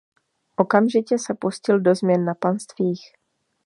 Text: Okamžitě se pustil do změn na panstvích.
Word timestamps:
Okamžitě 0.57 1.19
se 1.19 1.33
pustil 1.41 1.79
do 1.79 1.95
změn 1.95 2.25
na 2.25 2.33
panstvích. 2.35 3.11